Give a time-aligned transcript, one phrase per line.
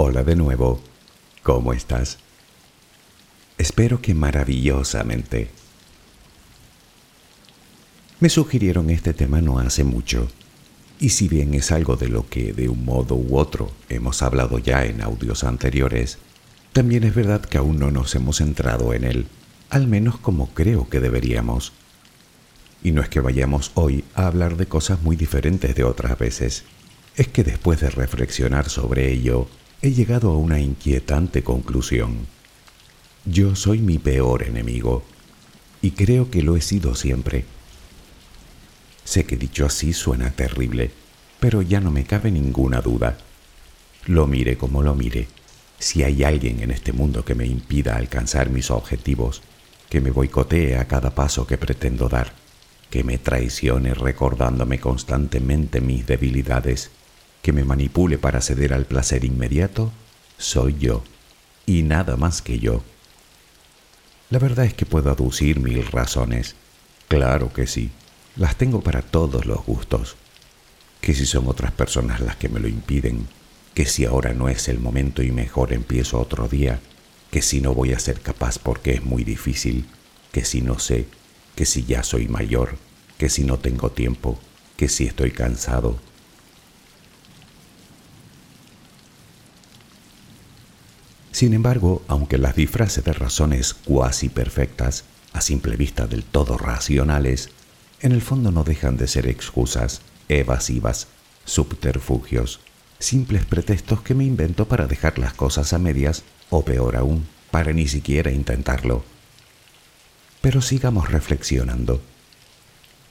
[0.00, 0.80] Hola de nuevo.
[1.42, 2.18] ¿Cómo estás?
[3.58, 5.50] Espero que maravillosamente.
[8.20, 10.28] Me sugirieron este tema no hace mucho,
[11.00, 14.60] y si bien es algo de lo que de un modo u otro hemos hablado
[14.60, 16.18] ya en audios anteriores,
[16.72, 19.26] también es verdad que aún no nos hemos centrado en él,
[19.68, 21.72] al menos como creo que deberíamos.
[22.84, 26.62] Y no es que vayamos hoy a hablar de cosas muy diferentes de otras veces,
[27.16, 29.48] es que después de reflexionar sobre ello,
[29.80, 32.26] he llegado a una inquietante conclusión.
[33.24, 35.04] Yo soy mi peor enemigo,
[35.80, 37.44] y creo que lo he sido siempre.
[39.04, 40.90] Sé que dicho así suena terrible,
[41.38, 43.18] pero ya no me cabe ninguna duda.
[44.06, 45.28] Lo mire como lo mire,
[45.78, 49.42] si hay alguien en este mundo que me impida alcanzar mis objetivos,
[49.88, 52.32] que me boicotee a cada paso que pretendo dar,
[52.90, 56.90] que me traicione recordándome constantemente mis debilidades,
[57.42, 59.92] que me manipule para ceder al placer inmediato,
[60.38, 61.02] soy yo,
[61.66, 62.82] y nada más que yo.
[64.30, 66.54] La verdad es que puedo aducir mil razones.
[67.08, 67.90] Claro que sí,
[68.36, 70.16] las tengo para todos los gustos.
[71.00, 73.26] Que si son otras personas las que me lo impiden,
[73.74, 76.80] que si ahora no es el momento y mejor empiezo otro día,
[77.30, 79.86] que si no voy a ser capaz porque es muy difícil,
[80.32, 81.06] que si no sé,
[81.54, 82.76] que si ya soy mayor,
[83.18, 84.38] que si no tengo tiempo,
[84.76, 85.98] que si estoy cansado,
[91.38, 97.50] Sin embargo, aunque las disfraces de razones cuasi perfectas, a simple vista del todo racionales,
[98.00, 101.06] en el fondo no dejan de ser excusas, evasivas,
[101.44, 102.58] subterfugios,
[102.98, 107.72] simples pretextos que me invento para dejar las cosas a medias o peor aún, para
[107.72, 109.04] ni siquiera intentarlo.
[110.40, 112.02] Pero sigamos reflexionando.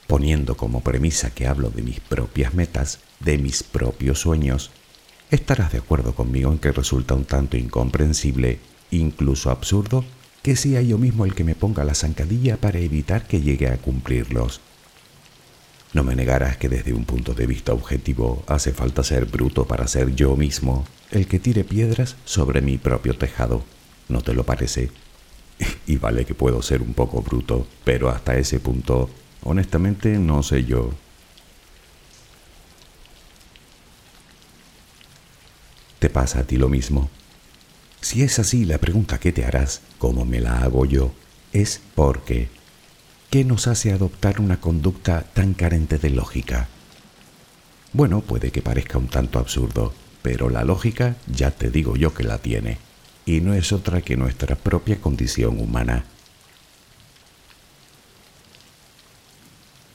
[0.05, 4.71] Poniendo como premisa que hablo de mis propias metas, de mis propios sueños,
[5.29, 8.59] Estarás de acuerdo conmigo en que resulta un tanto incomprensible,
[8.91, 10.05] incluso absurdo,
[10.41, 13.77] que sea yo mismo el que me ponga la zancadilla para evitar que llegue a
[13.77, 14.61] cumplirlos.
[15.91, 19.87] No me negarás que desde un punto de vista objetivo hace falta ser bruto para
[19.87, 23.63] ser yo mismo el que tire piedras sobre mi propio tejado.
[24.07, 24.91] ¿No te lo parece?
[25.87, 29.09] Y vale que puedo ser un poco bruto, pero hasta ese punto,
[29.43, 30.91] honestamente, no sé yo.
[35.99, 37.09] ¿Te pasa a ti lo mismo?
[38.01, 41.11] Si es así, la pregunta que te harás, como me la hago yo,
[41.53, 42.49] es ¿por qué?
[43.31, 46.67] ¿Qué nos hace adoptar una conducta tan carente de lógica?
[47.93, 52.23] Bueno, puede que parezca un tanto absurdo, pero la lógica ya te digo yo que
[52.23, 52.77] la tiene,
[53.25, 56.05] y no es otra que nuestra propia condición humana.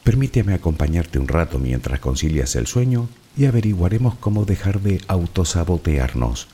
[0.02, 6.48] Permíteme acompañarte un rato mientras concilias el sueño y averiguaremos cómo dejar de autosabotearnos.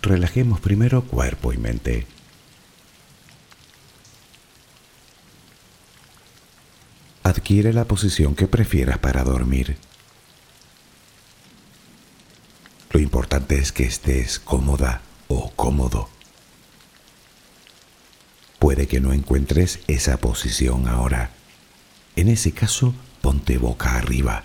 [0.00, 2.06] Relajemos primero cuerpo y mente.
[7.22, 9.76] Adquiere la posición que prefieras para dormir.
[12.90, 16.08] Lo importante es que estés cómoda o cómodo.
[18.58, 21.30] Puede que no encuentres esa posición ahora.
[22.16, 24.44] En ese caso, ponte boca arriba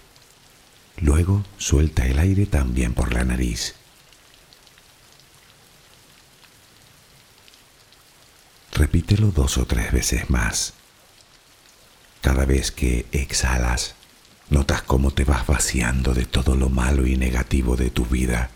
[0.97, 3.75] Luego suelta el aire también por la nariz.
[8.73, 10.73] Repítelo dos o tres veces más.
[12.21, 13.95] Cada vez que exhalas,
[14.49, 18.51] notas cómo te vas vaciando de todo lo malo y negativo de tu vida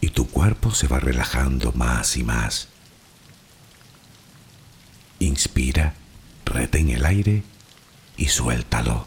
[0.00, 2.68] y tu cuerpo se va relajando más y más.
[5.18, 5.94] Inspira,
[6.44, 7.42] retén el aire
[8.16, 9.06] y suéltalo.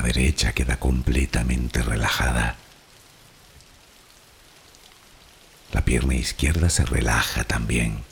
[0.13, 2.57] derecha queda completamente relajada.
[5.71, 8.03] La pierna izquierda se relaja también.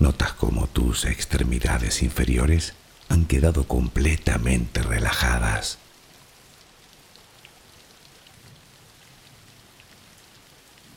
[0.00, 2.74] Notas como tus extremidades inferiores
[3.08, 5.78] han quedado completamente relajadas.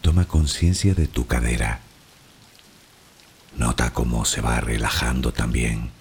[0.02, 1.82] Toma conciencia de tu cadera.
[3.56, 6.01] Nota cómo se va relajando también.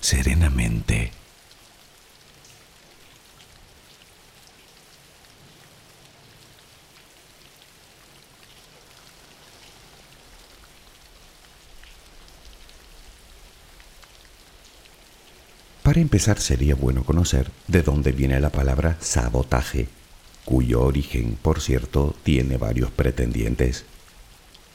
[0.00, 1.12] serenamente.
[15.82, 19.88] Para empezar sería bueno conocer de dónde viene la palabra sabotaje,
[20.44, 23.86] cuyo origen, por cierto, tiene varios pretendientes.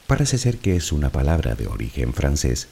[0.08, 2.68] Parece ser que es una palabra de origen francés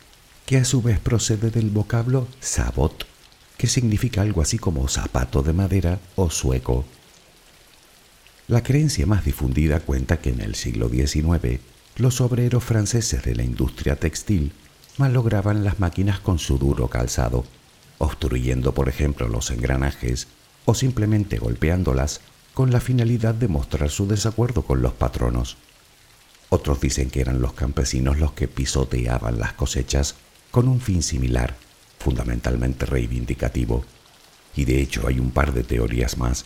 [0.46, 3.06] que a su vez procede del vocablo sabot,
[3.56, 6.84] que significa algo así como zapato de madera o sueco.
[8.48, 11.60] La creencia más difundida cuenta que en el siglo XIX
[11.96, 14.52] los obreros franceses de la industria textil
[14.98, 17.44] malograban las máquinas con su duro calzado
[18.02, 20.26] obstruyendo por ejemplo los engranajes
[20.64, 22.20] o simplemente golpeándolas
[22.52, 25.56] con la finalidad de mostrar su desacuerdo con los patronos.
[26.48, 30.16] Otros dicen que eran los campesinos los que pisoteaban las cosechas
[30.52, 31.56] con un fin similar,
[31.98, 33.84] fundamentalmente reivindicativo,
[34.54, 36.44] y de hecho hay un par de teorías más.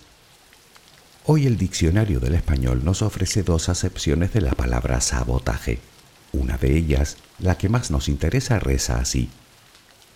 [1.26, 5.80] Hoy el diccionario del español nos ofrece dos acepciones de la palabra sabotaje.
[6.32, 9.28] Una de ellas, la que más nos interesa, reza así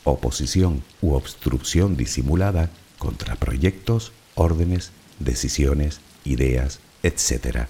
[0.05, 7.67] oposición u obstrucción disimulada contra proyectos, órdenes, decisiones, ideas, etc.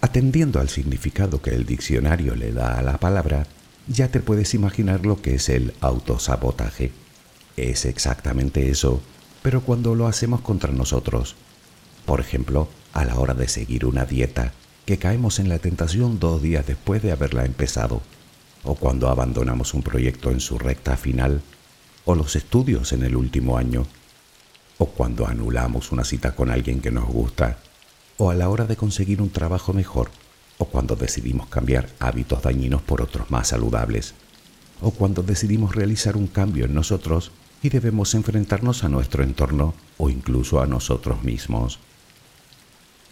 [0.00, 3.46] Atendiendo al significado que el diccionario le da a la palabra,
[3.88, 6.92] ya te puedes imaginar lo que es el autosabotaje.
[7.56, 9.02] Es exactamente eso,
[9.42, 11.34] pero cuando lo hacemos contra nosotros.
[12.06, 14.52] Por ejemplo, a la hora de seguir una dieta
[14.86, 18.00] que caemos en la tentación dos días después de haberla empezado,
[18.62, 21.42] o cuando abandonamos un proyecto en su recta final,
[22.04, 23.86] o los estudios en el último año,
[24.78, 27.58] o cuando anulamos una cita con alguien que nos gusta,
[28.18, 30.10] o a la hora de conseguir un trabajo mejor,
[30.58, 34.14] o cuando decidimos cambiar hábitos dañinos por otros más saludables,
[34.82, 37.30] o cuando decidimos realizar un cambio en nosotros
[37.62, 41.78] y debemos enfrentarnos a nuestro entorno o incluso a nosotros mismos.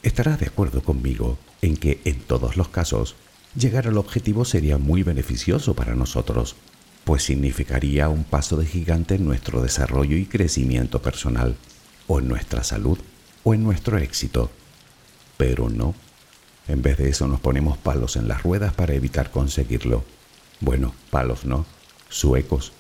[0.03, 3.17] Estarás de acuerdo conmigo en que en todos los casos
[3.57, 6.57] llegar al objetivo sería muy beneficioso para nosotros,
[7.05, 11.57] pues significaría un paso de gigante en nuestro desarrollo y crecimiento personal,
[12.09, 12.99] o en nuestra salud,
[13.45, 14.51] o en nuestro éxito.
[15.37, 15.95] Pero no.
[16.69, 20.05] En vez de eso nos ponemos palos en las ruedas para evitar conseguirlo.
[20.61, 21.65] Bueno, palos no,
[22.09, 22.73] suecos.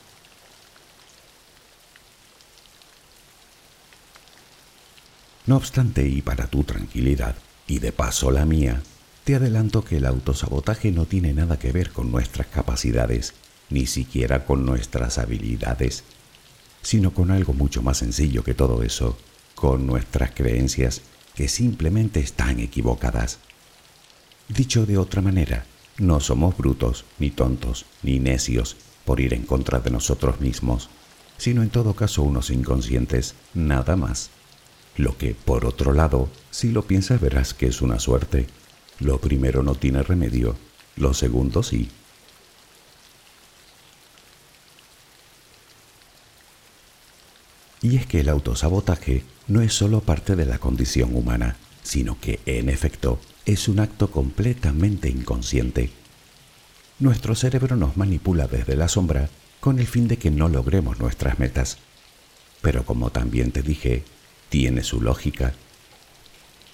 [5.46, 7.36] No obstante, y para tu tranquilidad,
[7.68, 8.82] y de paso la mía,
[9.22, 13.34] te adelanto que el autosabotaje no tiene nada que ver con nuestras capacidades,
[13.70, 16.02] ni siquiera con nuestras habilidades,
[16.82, 19.16] sino con algo mucho más sencillo que todo eso,
[19.54, 21.02] con nuestras creencias
[21.36, 23.38] que simplemente están equivocadas.
[24.48, 25.66] Dicho de otra manera,
[25.98, 30.88] no somos brutos, ni tontos, ni necios por ir en contra de nosotros mismos,
[31.36, 34.30] sino en todo caso unos inconscientes, nada más.
[34.96, 38.46] Lo que, por otro lado, si lo piensas verás que es una suerte.
[38.98, 40.56] Lo primero no tiene remedio,
[40.96, 41.90] lo segundo sí.
[47.86, 52.40] Y es que el autosabotaje no es solo parte de la condición humana, sino que,
[52.44, 55.90] en efecto, es un acto completamente inconsciente.
[56.98, 61.38] Nuestro cerebro nos manipula desde la sombra con el fin de que no logremos nuestras
[61.38, 61.78] metas.
[62.60, 64.02] Pero como también te dije,
[64.48, 65.54] tiene su lógica.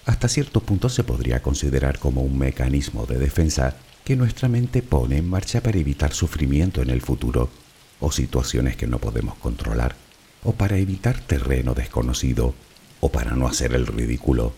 [0.07, 5.19] Hasta cierto punto se podría considerar como un mecanismo de defensa que nuestra mente pone
[5.19, 7.51] en marcha para evitar sufrimiento en el futuro
[8.01, 9.95] o situaciones que no podemos controlar,
[10.45, 12.55] o para evitar terreno desconocido,
[13.01, 14.53] o para no hacer el ridículo,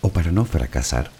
[0.00, 1.10] o para no fracasar.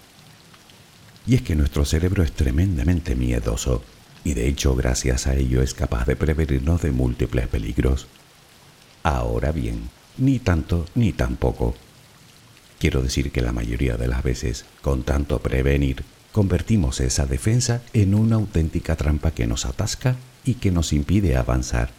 [1.26, 3.82] Y es que nuestro cerebro es tremendamente miedoso,
[4.24, 8.06] y de hecho gracias a ello es capaz de prevenirnos de múltiples peligros.
[9.02, 11.74] Ahora bien, ni tanto ni tampoco.
[12.78, 18.14] Quiero decir que la mayoría de las veces, con tanto prevenir, convertimos esa defensa en
[18.14, 21.90] una auténtica trampa que nos atasca y que nos impide avanzar.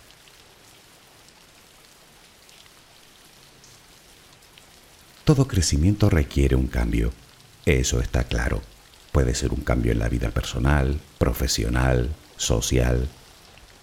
[5.29, 7.13] Todo crecimiento requiere un cambio,
[7.67, 8.63] eso está claro.
[9.11, 13.07] Puede ser un cambio en la vida personal, profesional, social.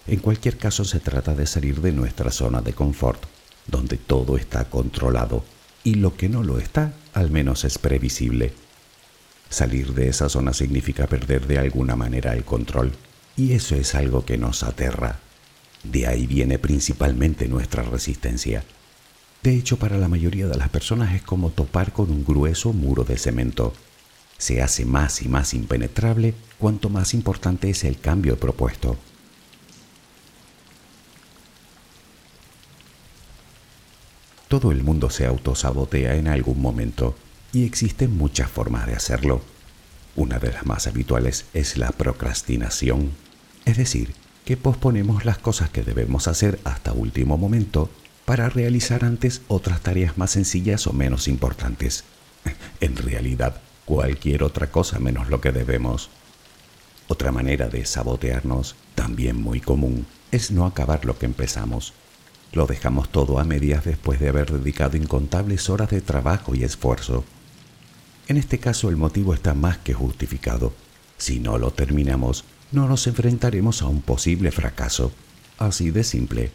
[0.07, 3.23] En cualquier caso se trata de salir de nuestra zona de confort
[3.65, 5.45] donde todo está controlado
[5.85, 8.51] y lo que no lo está al menos es previsible.
[9.49, 12.91] Salir de esa zona significa perder de alguna manera el control
[13.37, 15.21] y eso es algo que nos aterra.
[15.81, 18.65] De ahí viene principalmente nuestra resistencia.
[19.43, 23.03] De hecho, para la mayoría de las personas es como topar con un grueso muro
[23.03, 23.73] de cemento.
[24.37, 28.97] Se hace más y más impenetrable cuanto más importante es el cambio propuesto.
[34.47, 37.15] Todo el mundo se autosabotea en algún momento
[37.51, 39.41] y existen muchas formas de hacerlo.
[40.15, 43.11] Una de las más habituales es la procrastinación,
[43.65, 44.13] es decir,
[44.45, 47.89] que posponemos las cosas que debemos hacer hasta último momento
[48.27, 52.03] para realizar antes otras tareas más sencillas o menos importantes.
[52.79, 56.11] En realidad, cualquier otra cosa menos lo que debemos.
[57.07, 61.93] Otra manera de sabotearnos, también muy común, es no acabar lo que empezamos
[62.53, 67.23] lo dejamos todo a medias después de haber dedicado incontables horas de trabajo y esfuerzo.
[68.27, 70.73] En este caso el motivo está más que justificado.
[71.17, 75.11] Si no lo terminamos, no nos enfrentaremos a un posible fracaso.
[75.57, 76.51] Así de simple.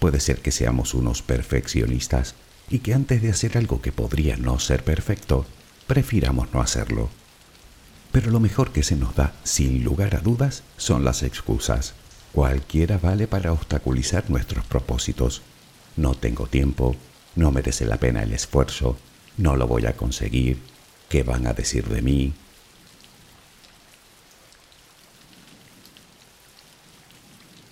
[0.00, 2.34] Puede ser que seamos unos perfeccionistas
[2.70, 5.44] y que antes de hacer algo que podría no ser perfecto,
[5.86, 7.10] prefiramos no hacerlo.
[8.10, 11.92] Pero lo mejor que se nos da, sin lugar a dudas, son las excusas.
[12.32, 15.42] Cualquiera vale para obstaculizar nuestros propósitos.
[15.96, 16.96] No tengo tiempo,
[17.36, 18.96] no merece la pena el esfuerzo,
[19.36, 20.62] no lo voy a conseguir,
[21.10, 22.32] ¿qué van a decir de mí?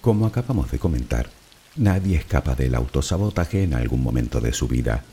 [0.03, 1.31] Como acabamos de comentar,
[1.77, 5.05] nadie escapa del autosabotaje en algún momento de su vida.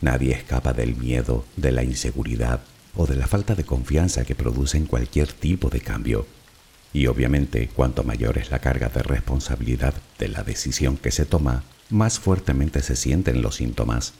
[0.00, 2.60] Nadie escapa del miedo, de la inseguridad
[2.96, 6.26] o de la falta de confianza que producen cualquier tipo de cambio.
[6.92, 11.64] Y obviamente, cuanto mayor es la carga de responsabilidad de la decisión que se toma,
[11.90, 14.14] más fuertemente se sienten los síntomas.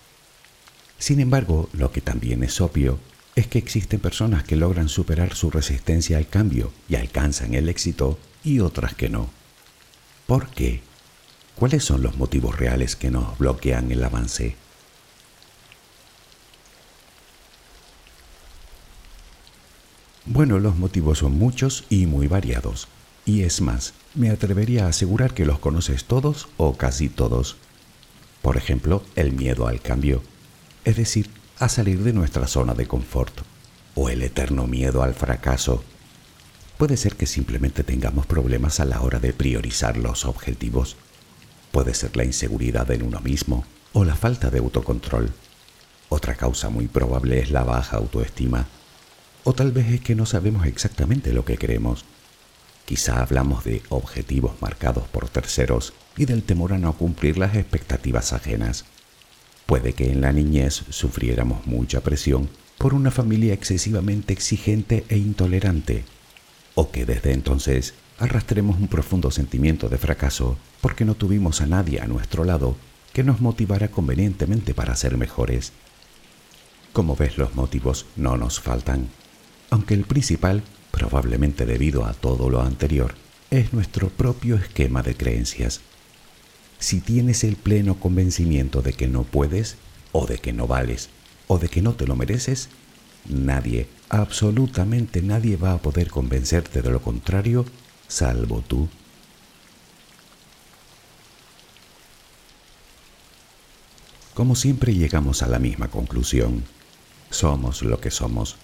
[0.99, 2.99] Sin embargo, lo que también es obvio
[3.37, 8.18] es que existen personas que logran superar su resistencia al cambio y alcanzan el éxito
[8.42, 9.29] y otras que no.
[10.27, 10.83] ¿Por qué?
[11.57, 14.57] ¿Cuáles son los motivos reales que nos bloquean el avance?
[20.27, 22.88] Bueno, los motivos son muchos y muy variados.
[23.25, 27.57] Y es más, me atrevería a asegurar que los conoces todos o casi todos.
[28.43, 30.23] Por ejemplo, el miedo al cambio,
[30.85, 33.33] es decir, a salir de nuestra zona de confort,
[33.95, 35.85] o el eterno miedo al fracaso.
[36.79, 40.97] Puede ser que simplemente tengamos problemas a la hora de priorizar los objetivos.
[41.74, 45.32] Puede ser la inseguridad en uno mismo o la falta de autocontrol.
[46.08, 48.68] Otra causa muy probable es la baja autoestima.
[49.42, 52.04] O tal vez es que no sabemos exactamente lo que queremos.
[52.84, 58.32] Quizá hablamos de objetivos marcados por terceros y del temor a no cumplir las expectativas
[58.32, 58.84] ajenas.
[59.66, 66.04] Puede que en la niñez sufriéramos mucha presión por una familia excesivamente exigente e intolerante,
[66.76, 72.00] o que desde entonces arrastremos un profundo sentimiento de fracaso porque no tuvimos a nadie
[72.00, 72.77] a nuestro lado
[73.12, 75.72] que nos motivara convenientemente para ser mejores.
[76.92, 79.09] Como ves, los motivos no nos faltan,
[79.70, 83.14] aunque el principal, probablemente debido a todo lo anterior,
[83.50, 85.81] es nuestro propio esquema de creencias
[86.85, 89.77] si tienes el pleno convencimiento de que no puedes,
[90.12, 91.09] o de que no vales,
[91.46, 92.68] o de que no te lo mereces,
[93.27, 97.64] nadie, absolutamente nadie va a poder convencerte de lo contrario,
[98.09, 98.88] salvo tú.
[104.35, 106.64] Como siempre llegamos a la misma conclusión.
[107.31, 108.57] Somos lo que somos.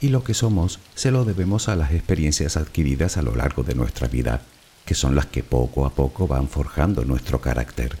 [0.00, 3.74] Y lo que somos se lo debemos a las experiencias adquiridas a lo largo de
[3.74, 4.42] nuestra vida
[4.84, 7.98] que son las que poco a poco van forjando nuestro carácter.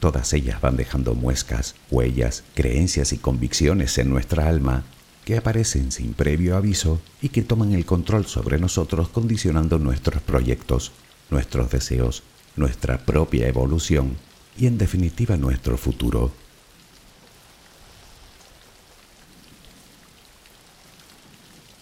[0.00, 4.84] Todas ellas van dejando muescas, huellas, creencias y convicciones en nuestra alma
[5.28, 10.90] que aparecen sin previo aviso y que toman el control sobre nosotros condicionando nuestros proyectos,
[11.28, 12.22] nuestros deseos,
[12.56, 14.16] nuestra propia evolución
[14.56, 16.32] y en definitiva nuestro futuro.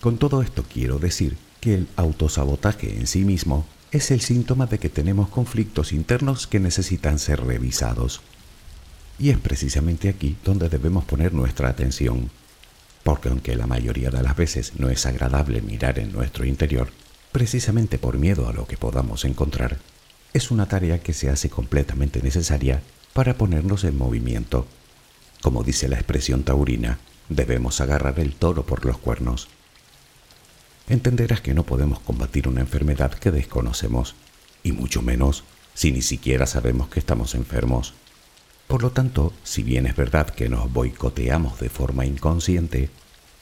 [0.00, 4.80] Con todo esto quiero decir que el autosabotaje en sí mismo es el síntoma de
[4.80, 8.22] que tenemos conflictos internos que necesitan ser revisados.
[9.20, 12.28] Y es precisamente aquí donde debemos poner nuestra atención,
[13.06, 16.90] porque aunque la mayoría de las veces no es agradable mirar en nuestro interior,
[17.32, 19.78] precisamente por miedo a lo que podamos encontrar,
[20.34, 22.82] es una tarea que se hace completamente necesaria
[23.14, 24.66] para ponernos en movimiento.
[25.40, 26.98] Como dice la expresión taurina,
[27.30, 29.48] debemos agarrar el toro por los cuernos
[30.88, 34.14] entenderás que no podemos combatir una enfermedad que desconocemos,
[34.62, 37.94] y mucho menos si ni siquiera sabemos que estamos enfermos.
[38.66, 42.90] Por lo tanto, si bien es verdad que nos boicoteamos de forma inconsciente,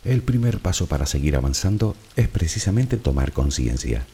[0.04, 4.06] el primer paso para seguir avanzando es precisamente tomar conciencia.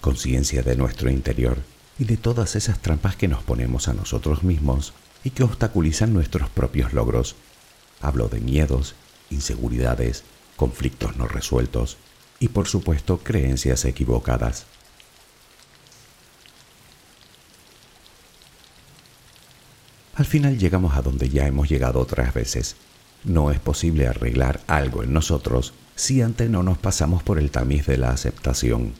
[0.00, 1.58] Conciencia de nuestro interior
[1.98, 4.92] y de todas esas trampas que nos ponemos a nosotros mismos
[5.24, 7.34] y que obstaculizan nuestros propios logros.
[8.00, 8.94] Hablo de miedos,
[9.30, 10.22] inseguridades,
[10.54, 11.96] conflictos no resueltos,
[12.38, 14.66] y por supuesto creencias equivocadas.
[20.18, 22.74] Al final llegamos a donde ya hemos llegado otras veces.
[23.22, 27.86] No es posible arreglar algo en nosotros si antes no nos pasamos por el tamiz
[27.86, 28.94] de la aceptación.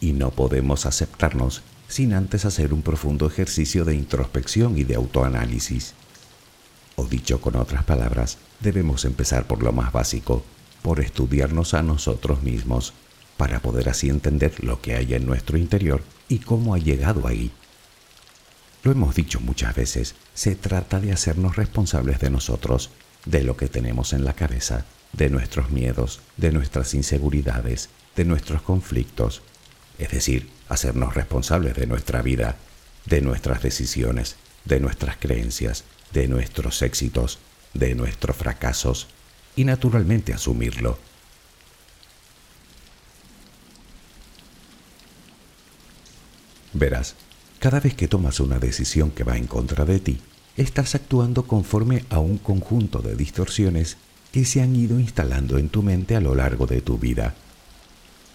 [0.00, 5.94] Y no podemos aceptarnos sin antes hacer un profundo ejercicio de introspección y de autoanálisis.
[6.94, 10.44] O dicho con otras palabras, debemos empezar por lo más básico,
[10.80, 12.92] por estudiarnos a nosotros mismos,
[13.36, 17.50] para poder así entender lo que hay en nuestro interior y cómo ha llegado ahí.
[18.86, 22.90] Lo hemos dicho muchas veces, se trata de hacernos responsables de nosotros,
[23.24, 28.62] de lo que tenemos en la cabeza, de nuestros miedos, de nuestras inseguridades, de nuestros
[28.62, 29.42] conflictos,
[29.98, 32.58] es decir, hacernos responsables de nuestra vida,
[33.06, 37.40] de nuestras decisiones, de nuestras creencias, de nuestros éxitos,
[37.74, 39.08] de nuestros fracasos,
[39.56, 40.96] y naturalmente asumirlo.
[46.72, 47.16] Verás,
[47.58, 50.20] cada vez que tomas una decisión que va en contra de ti,
[50.56, 53.96] estás actuando conforme a un conjunto de distorsiones
[54.32, 57.34] que se han ido instalando en tu mente a lo largo de tu vida.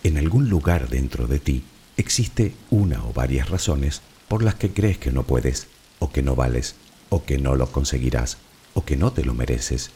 [0.03, 1.63] En algún lugar dentro de ti
[1.97, 5.67] existe una o varias razones por las que crees que no puedes,
[5.99, 6.75] o que no vales,
[7.09, 8.37] o que no lo conseguirás,
[8.73, 9.91] o que no te lo mereces.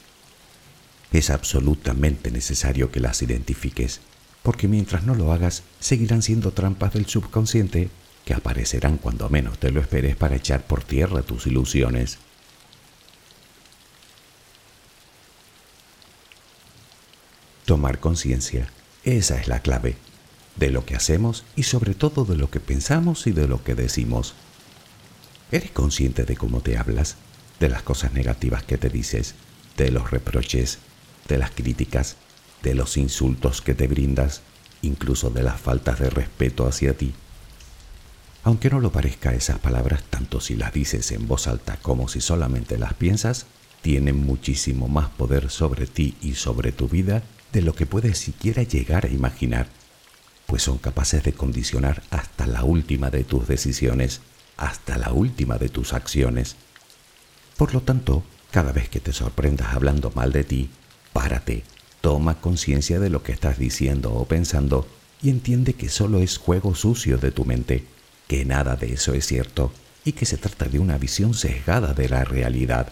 [1.12, 4.02] Es absolutamente necesario que las identifiques,
[4.44, 7.90] porque mientras no lo hagas, seguirán siendo trampas del subconsciente
[8.26, 12.18] que aparecerán cuando menos te lo esperes para echar por tierra tus ilusiones.
[17.66, 18.70] Tomar conciencia,
[19.04, 19.96] esa es la clave,
[20.56, 23.76] de lo que hacemos y sobre todo de lo que pensamos y de lo que
[23.76, 24.34] decimos.
[25.52, 27.18] ¿Eres consciente de cómo te hablas,
[27.60, 29.36] de las cosas negativas que te dices,
[29.78, 30.80] de los reproches,
[31.28, 32.18] de las críticas,
[32.64, 34.42] de los insultos que te brindas,
[34.82, 37.14] incluso de las faltas de respeto hacia ti.
[38.46, 42.22] Aunque no lo parezca, esas palabras, tanto si las dices en voz alta como si
[42.22, 43.48] solamente las piensas,
[43.82, 48.62] tienen muchísimo más poder sobre ti y sobre tu vida de lo que puedes siquiera
[48.62, 49.68] llegar a imaginar.
[50.46, 54.22] pues son capaces de condicionar hasta la última de tus decisiones,
[54.58, 56.56] hasta la última de tus acciones.
[57.58, 60.70] Por lo tanto, cada vez que te sorprendas hablando mal de ti,
[61.14, 61.64] párate,
[62.00, 64.88] toma conciencia de lo que estás diciendo o pensando
[65.24, 67.88] y entiende que solo es juego sucio de tu mente,
[68.28, 69.72] que nada de eso es cierto
[70.04, 72.92] y que se trata de una visión sesgada de la realidad.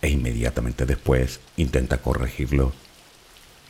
[0.00, 2.72] E inmediatamente después intenta corregirlo.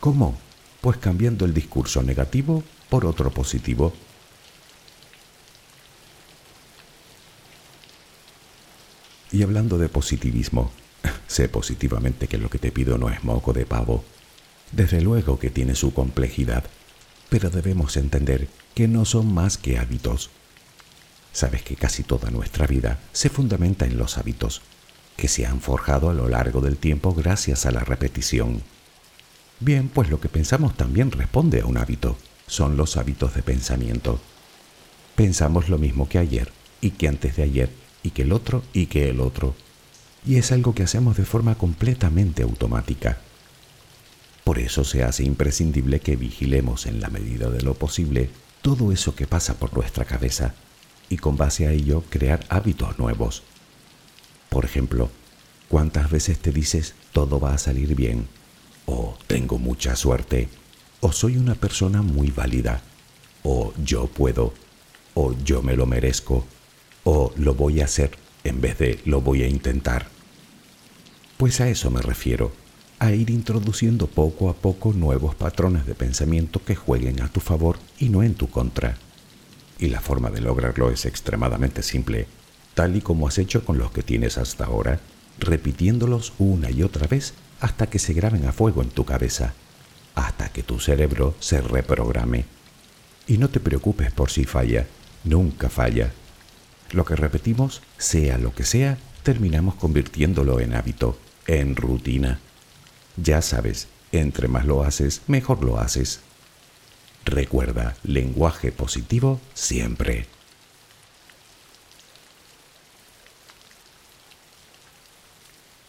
[0.01, 0.38] ¿Cómo?
[0.81, 3.93] Pues cambiando el discurso negativo por otro positivo.
[9.31, 10.71] Y hablando de positivismo,
[11.27, 14.05] sé positivamente que lo que te pido no es moco de pavo.
[14.73, 16.64] Desde luego que tiene su complejidad,
[17.29, 20.31] pero debemos entender que no son más que hábitos.
[21.38, 24.61] Sabes que casi toda nuestra vida se fundamenta en los hábitos,
[25.16, 28.61] que se han forjado a lo largo del tiempo gracias a la repetición.
[29.61, 34.18] Bien, pues lo que pensamos también responde a un hábito, son los hábitos de pensamiento.
[35.14, 37.70] Pensamos lo mismo que ayer, y que antes de ayer,
[38.03, 39.55] y que el otro, y que el otro.
[40.27, 43.20] Y es algo que hacemos de forma completamente automática.
[44.42, 48.29] Por eso se hace imprescindible que vigilemos en la medida de lo posible
[48.61, 50.57] todo eso que pasa por nuestra cabeza
[51.09, 53.42] y con base a ello crear hábitos nuevos.
[54.49, 55.11] Por ejemplo,
[55.68, 58.29] ¿cuántas veces te dices todo va a salir bien?
[58.87, 60.49] O tengo mucha suerte.
[61.01, 62.83] O soy una persona muy válida.
[63.42, 64.55] O yo puedo.
[65.14, 66.47] O yo me lo merezco.
[67.05, 68.12] O lo voy a hacer
[68.44, 70.09] en vez de lo voy a intentar.
[71.37, 72.53] Pues a eso me refiero
[72.99, 77.79] a ir introduciendo poco a poco nuevos patrones de pensamiento que jueguen a tu favor
[77.99, 78.97] y no en tu contra.
[79.79, 82.27] Y la forma de lograrlo es extremadamente simple,
[82.75, 85.01] tal y como has hecho con los que tienes hasta ahora,
[85.38, 89.55] repitiéndolos una y otra vez hasta que se graben a fuego en tu cabeza,
[90.14, 92.45] hasta que tu cerebro se reprograme.
[93.27, 94.87] Y no te preocupes por si falla,
[95.25, 96.12] nunca falla.
[96.91, 102.41] Lo que repetimos, sea lo que sea, terminamos convirtiéndolo en hábito, en rutina
[103.23, 106.21] ya sabes, entre más lo haces, mejor lo haces.
[107.24, 110.26] Recuerda, lenguaje positivo siempre.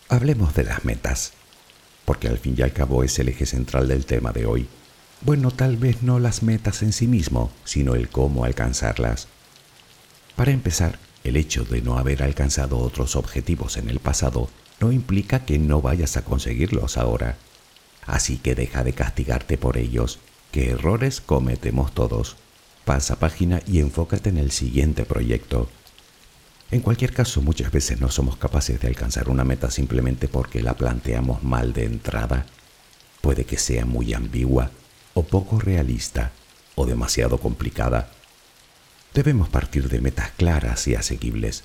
[0.10, 1.34] Hablemos de las metas,
[2.04, 4.68] porque al fin y al cabo es el eje central del tema de hoy.
[5.22, 9.28] Bueno, tal vez no las metas en sí mismo, sino el cómo alcanzarlas.
[10.36, 15.46] Para empezar, el hecho de no haber alcanzado otros objetivos en el pasado no implica
[15.46, 17.38] que no vayas a conseguirlos ahora.
[18.06, 20.20] Así que deja de castigarte por ellos,
[20.52, 22.36] que errores cometemos todos.
[22.86, 25.70] Pasa página y enfócate en el siguiente proyecto.
[26.72, 30.76] En cualquier caso, muchas veces no somos capaces de alcanzar una meta simplemente porque la
[30.76, 32.46] planteamos mal de entrada.
[33.22, 34.72] Puede que sea muy ambigua,
[35.14, 36.32] o poco realista,
[36.76, 38.12] o demasiado complicada.
[39.14, 41.64] Debemos partir de metas claras y asequibles.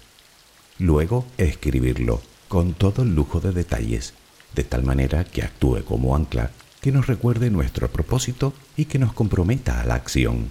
[0.78, 4.14] Luego, escribirlo con todo el lujo de detalles,
[4.54, 6.50] de tal manera que actúe como ancla,
[6.84, 10.50] que nos recuerde nuestro propósito y que nos comprometa a la acción.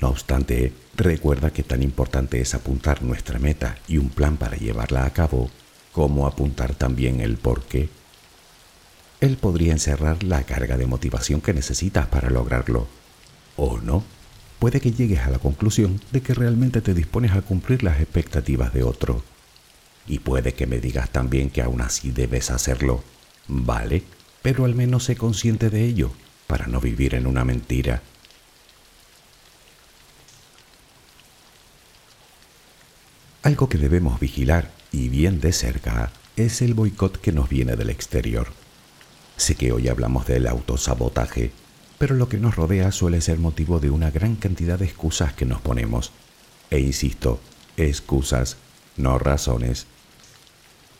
[0.00, 5.04] No obstante, recuerda que tan importante es apuntar nuestra meta y un plan para llevarla
[5.04, 5.50] a cabo,
[5.90, 7.88] como apuntar también el por qué.
[9.20, 12.86] Él podría encerrar la carga de motivación que necesitas para lograrlo,
[13.56, 14.04] o no.
[14.60, 18.72] Puede que llegues a la conclusión de que realmente te dispones a cumplir las expectativas
[18.72, 19.24] de otro
[20.06, 23.02] y puede que me digas también que aún así debes hacerlo.
[23.48, 24.04] Vale,
[24.42, 26.12] pero al menos sé consciente de ello,
[26.46, 28.02] para no vivir en una mentira.
[33.42, 37.90] Algo que debemos vigilar, y bien de cerca, es el boicot que nos viene del
[37.90, 38.48] exterior.
[39.36, 41.50] Sé que hoy hablamos del autosabotaje,
[41.98, 45.46] pero lo que nos rodea suele ser motivo de una gran cantidad de excusas que
[45.46, 46.12] nos ponemos.
[46.70, 47.40] E insisto,
[47.76, 48.56] excusas,
[48.96, 49.86] no razones.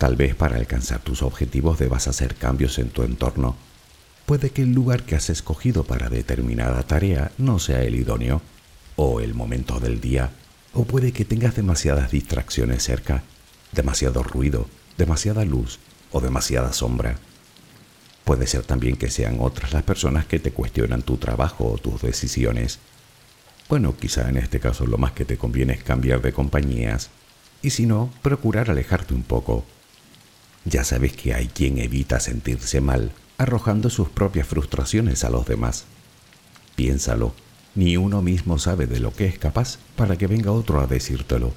[0.00, 3.54] Tal vez para alcanzar tus objetivos debas hacer cambios en tu entorno.
[4.24, 8.40] Puede que el lugar que has escogido para determinada tarea no sea el idóneo,
[8.96, 10.30] o el momento del día,
[10.72, 13.24] o puede que tengas demasiadas distracciones cerca,
[13.72, 15.78] demasiado ruido, demasiada luz
[16.12, 17.18] o demasiada sombra.
[18.24, 22.00] Puede ser también que sean otras las personas que te cuestionan tu trabajo o tus
[22.00, 22.78] decisiones.
[23.68, 27.10] Bueno, quizá en este caso lo más que te conviene es cambiar de compañías,
[27.60, 29.66] y si no, procurar alejarte un poco
[30.64, 35.84] ya sabes que hay quien evita sentirse mal arrojando sus propias frustraciones a los demás.
[36.76, 37.34] Piénsalo,
[37.74, 41.54] ni uno mismo sabe de lo que es capaz para que venga otro a decírtelo.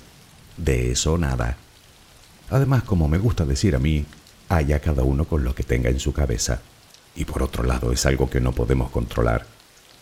[0.55, 1.57] De eso nada.
[2.49, 4.05] Además, como me gusta decir a mí,
[4.47, 6.61] haya cada uno con lo que tenga en su cabeza.
[7.17, 9.45] Y por otro lado es algo que no podemos controlar.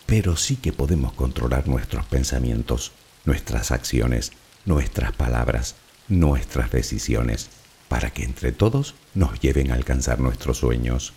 [0.06, 2.92] pero sí que podemos controlar nuestros pensamientos,
[3.24, 4.32] nuestras acciones,
[4.64, 5.76] nuestras palabras,
[6.08, 7.48] nuestras decisiones,
[7.92, 11.12] para que entre todos nos lleven a alcanzar nuestros sueños.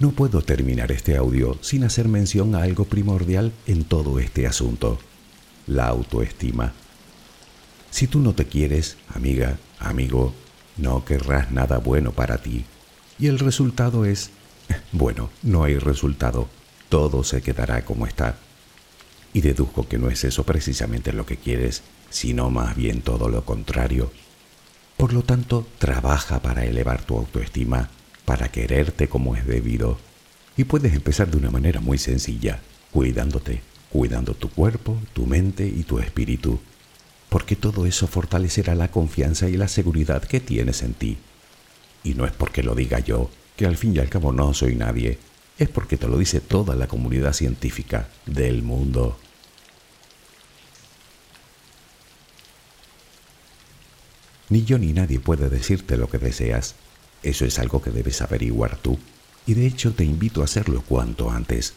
[0.00, 4.98] No puedo terminar este audio sin hacer mención a algo primordial en todo este asunto,
[5.68, 6.72] la autoestima.
[7.92, 10.34] Si tú no te quieres, amiga, amigo,
[10.78, 12.64] no querrás nada bueno para ti.
[13.20, 14.30] Y el resultado es,
[14.90, 16.48] bueno, no hay resultado,
[16.88, 18.34] todo se quedará como está.
[19.32, 23.44] Y deduzco que no es eso precisamente lo que quieres, sino más bien todo lo
[23.44, 24.10] contrario.
[24.96, 27.90] Por lo tanto, trabaja para elevar tu autoestima
[28.30, 29.98] para quererte como es debido.
[30.56, 32.60] Y puedes empezar de una manera muy sencilla,
[32.92, 36.60] cuidándote, cuidando tu cuerpo, tu mente y tu espíritu,
[37.28, 41.18] porque todo eso fortalecerá la confianza y la seguridad que tienes en ti.
[42.04, 44.76] Y no es porque lo diga yo, que al fin y al cabo no soy
[44.76, 45.18] nadie,
[45.60, 49.18] es porque te lo dice toda la comunidad científica del mundo.
[54.48, 56.76] Ni yo ni nadie puede decirte lo que deseas,
[57.22, 58.98] eso es algo que debes averiguar tú,
[59.46, 61.74] y de hecho te invito a hacerlo cuanto antes.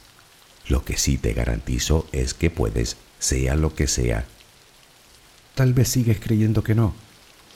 [0.70, 4.26] Lo que sí te garantizo es que puedes, sea lo que sea.
[5.56, 6.96] Tal vez sigues creyendo que no,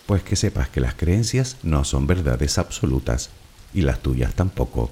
[0.06, 3.30] pues que sepas que las creencias no son verdades absolutas,
[3.74, 4.92] y las tuyas tampoco,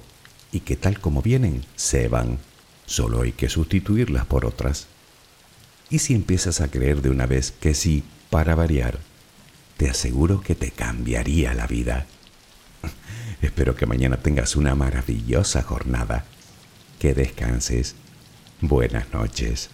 [0.52, 2.38] y que tal como vienen, se van.
[2.86, 4.86] Solo hay que sustituirlas por otras.
[5.90, 8.98] Y si empiezas a creer de una vez que sí, para variar,
[9.76, 12.06] te aseguro que te cambiaría la vida.
[13.42, 16.24] Espero que mañana tengas una maravillosa jornada.
[16.98, 17.94] Que descanses.
[18.60, 19.70] Buenas noches.